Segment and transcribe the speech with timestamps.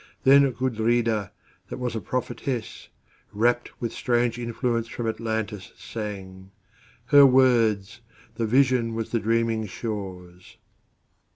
[0.23, 1.31] Then Gudrida,
[1.69, 2.89] that was a prophetess,
[3.33, 8.01] Rapt with strange influence from Atlantis, sang:Her words:
[8.33, 10.57] the vision was the dreaming shore's.